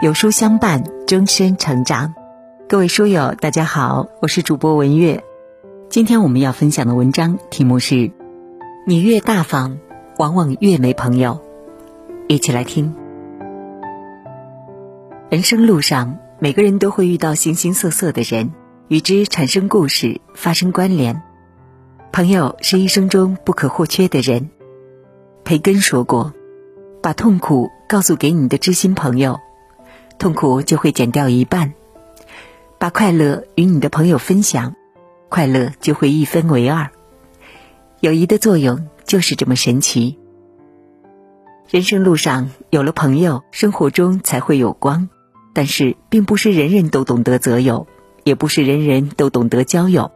[0.00, 2.14] 有书相伴，终身成长。
[2.68, 5.24] 各位书友，大家好，我是主播文月。
[5.90, 8.12] 今天我们要分享的文章题目是：
[8.86, 9.78] 你越大方，
[10.16, 11.40] 往往越没朋友。
[12.28, 12.94] 一起来听。
[15.30, 18.52] 人生路上，每个人都会遇到形形色色的人，
[18.86, 21.20] 与之产生故事，发生关联。
[22.12, 24.48] 朋友是一生中不可或缺的人。
[25.42, 26.32] 培根说过
[27.02, 29.40] ：“把痛苦告诉给你的知心朋友。”
[30.18, 31.74] 痛苦就会减掉一半，
[32.78, 34.74] 把快乐与你的朋友分享，
[35.28, 36.90] 快乐就会一分为二。
[38.00, 40.18] 友谊的作用就是这么神奇。
[41.70, 45.08] 人生路上有了朋友，生活中才会有光。
[45.52, 47.86] 但是，并不是人人都懂得择友，
[48.22, 50.12] 也不是人人都懂得交友。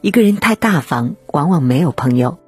[0.00, 2.38] 一个人太大方，往往没有朋友。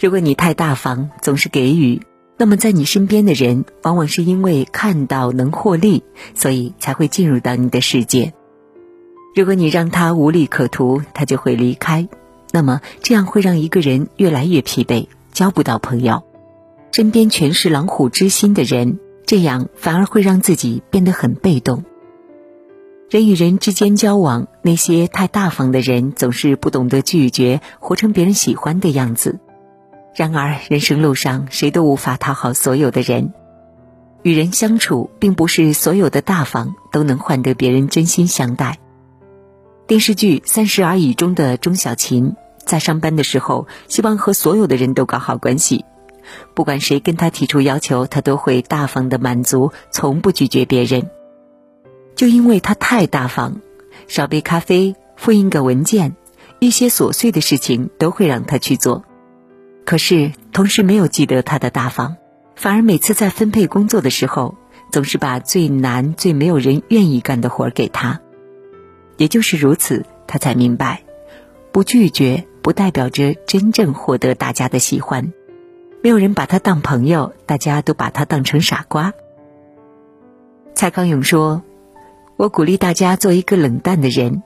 [0.00, 2.00] 如果你太大方，总是给予。
[2.42, 6.02] 那么，在你身边的人，往往是因为看到能获利，
[6.34, 8.32] 所以才会进入到你的世界。
[9.36, 12.08] 如果你让他无利可图，他就会离开。
[12.50, 16.24] 那么，这样会让一个人越来越疲惫，交不到朋友。
[16.90, 21.84] 身边全是狼虎之心的人，这样反而会让自己变得很被动。
[23.08, 29.38] 人与人之间交往，那些太大方的人，总是不懂得拒绝，活成别人喜欢的样子。
[30.14, 33.32] 然而，人生路上谁都无法讨好所有的人。
[34.22, 38.78] 与人相处，并不是所有的大方都能换得别人真心相待。
[39.86, 45.84] 电视剧《三十而已》中的钟小琴，在上班的时候，希望和所有的人都搞好关系，
[46.54, 51.10] 不管谁跟她提出要求，她都会大方的满足，从不拒绝别人。
[52.14, 53.60] 就因为她太大方，
[54.06, 56.14] 少杯咖啡、复印个文件，
[56.60, 59.04] 一些琐碎的事情都会让她去做。
[59.84, 62.16] 可是，同事没有记得他的大方，
[62.54, 64.54] 反而每次在分配工作的时候，
[64.90, 68.20] 总是把最难、最没有人愿意干的活给他。
[69.16, 71.02] 也就是如此，他才明白，
[71.72, 75.32] 不拒绝不代表着真正获得大家的喜欢。
[76.02, 79.12] 没有人把他当朋友，大家都把他当成傻瓜。
[80.74, 81.62] 蔡康永说
[82.36, 84.42] ：“我鼓励大家做一个冷淡的人，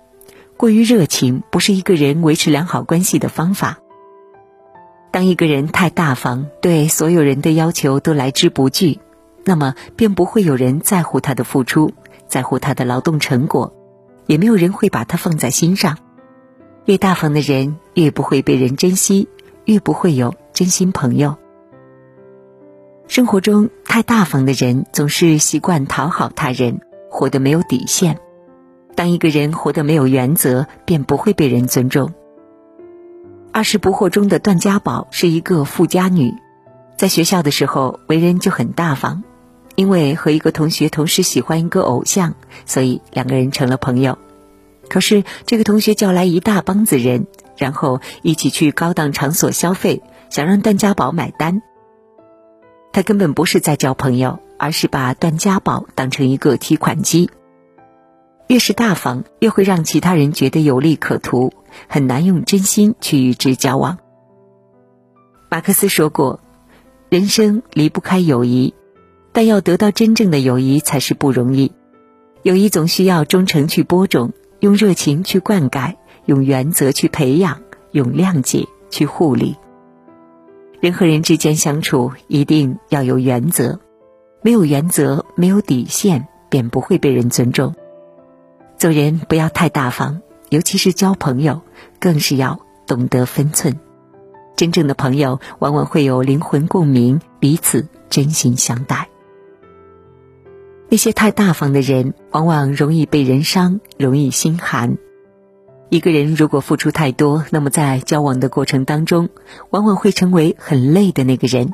[0.57, 3.79] 过于热情不是一个人维持良好关系的方法。”
[5.17, 9.01] 当一个人太大方，对所有人的要求都来之不拒，
[9.47, 11.95] 那么便不会有人在乎他的付出，
[12.29, 13.73] 在乎他的劳动成果，
[14.27, 15.97] 也没有人会把他放在心上。
[16.85, 19.27] 越大方的人，越不会被人珍惜，
[19.65, 21.35] 越不会有真心朋友。
[23.09, 28.19] 生活中太大方的人，总是习惯讨好他人，活得没有底线。
[28.95, 32.13] 当一个人活得没有原则，便不会被人尊重。
[33.57, 36.35] 二十不惑中的段家宝是一个富家女，
[36.99, 39.25] 在学校的时候为人就很大方，
[39.77, 42.35] 因为和一个同学同时喜欢一个偶像，
[42.67, 44.19] 所以两个人成了朋友。
[44.91, 51.63] 可是这个同学叫来一大帮子人，然后一起去高档场所消费，想让段家宝买单。
[52.93, 57.31] 他根本不是在交朋友，而是把段家宝当成一个提款机。
[58.49, 61.55] 越是大方，越会让其他人觉得有利可图，
[61.89, 63.99] 很难用真心去与之交往。
[65.51, 66.41] 马克思说过
[67.09, 68.75] ：“人生离不开友谊，
[69.33, 71.73] 但要得到真正的友谊才是不容易。
[72.43, 75.95] 友谊总需要忠诚去播种，用热情去灌溉，
[76.25, 77.61] 用原则去培养，
[77.93, 79.57] 用谅解去护理。
[80.81, 83.81] 人和人之间相处，一定要有原则，
[84.43, 87.75] 没有原则，没有底线，便不会被人尊重。”
[88.79, 90.21] 做人不要太大方，
[90.51, 91.63] 尤其是交朋友，
[91.99, 93.81] 更是要懂得分寸。
[94.57, 99.09] 真正的朋友往往会有灵魂共鸣，彼此真心相待。
[100.89, 104.97] 那些太大方的人，往往容易被人伤，容易心寒。
[105.89, 109.29] 一个人如果付出太多，那么在交往的过程当中，
[109.71, 111.73] 往往会成为很累的那个人。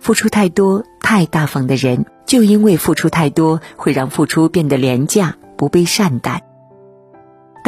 [0.00, 5.36] 付出太多、太大方的人，就因为付出太多，会让付出变得廉价。
[5.58, 6.47] 不被善待。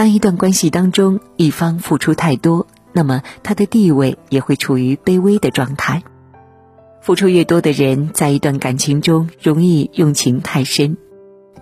[0.00, 6.02] 当一段关系当中一方付出太多，那么他的地位也会处于卑微的状态。
[7.02, 10.96] 付出越多的人，在一段感情中容易用情太深，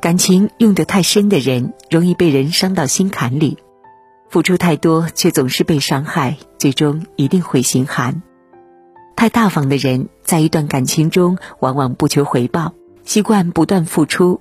[0.00, 3.58] 感情用得太深的人，容易被人伤到心坎里。
[4.30, 8.22] 付出太多却总是被伤害，最终一定会心寒。
[9.16, 14.40] 太大方的人，在一段感情中往往不求回报，习惯不断付出。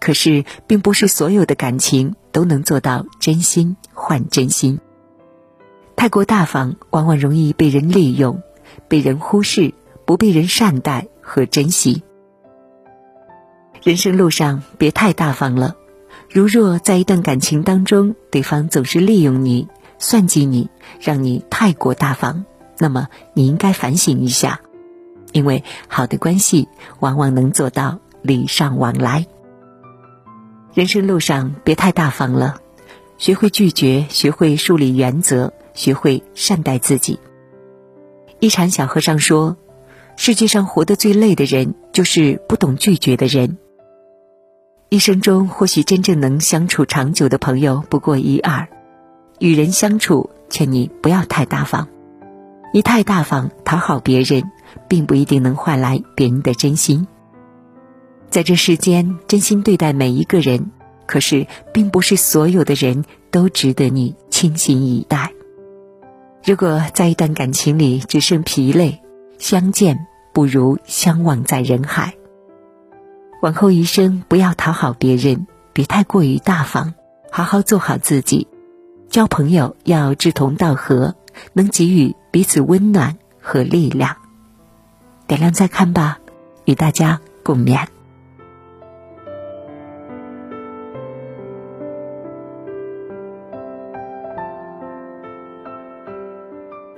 [0.00, 4.80] 可是，并不是所有的感情都能做到真心换真心。
[5.96, 8.42] 太过大方，往往容易被人利用，
[8.88, 12.02] 被人忽视，不被人善待和珍惜。
[13.82, 15.76] 人生路上别太大方了。
[16.30, 19.66] 如若在一段感情当中，对方总是利用你、
[19.98, 20.68] 算计你，
[21.00, 22.44] 让你太过大方，
[22.78, 24.60] 那么你应该反省一下，
[25.32, 26.68] 因为好的关系
[27.00, 29.26] 往往能做到礼尚往来。
[30.78, 32.60] 人生路上别太大方了，
[33.16, 37.18] 学会拒绝，学会树立原则，学会善待自己。
[38.38, 39.56] 一禅小和尚说
[40.14, 43.58] ：“世界上活得最累的人，就是不懂拒绝的人。”
[44.88, 48.68] 一生中，或许真正能相处长久的朋友不过一二。
[49.40, 51.88] 与人相处，劝你不要太大方。
[52.72, 54.44] 你太大方，讨好别人，
[54.86, 57.08] 并不一定能换来别人的真心。
[58.30, 60.70] 在这世间，真心对待每一个人，
[61.06, 65.32] 可是并不是所有的人都值得你倾心以待。
[66.44, 69.00] 如果在一段感情里只剩疲累，
[69.38, 72.14] 相见不如相忘在人海。
[73.42, 76.94] 往后余生，不要讨好别人，别太过于大方，
[77.30, 78.46] 好好做好自己。
[79.10, 81.14] 交朋友要志同道合，
[81.54, 84.16] 能给予彼此温暖和力量。
[85.26, 86.18] 点亮再看吧，
[86.64, 87.86] 与大家共勉。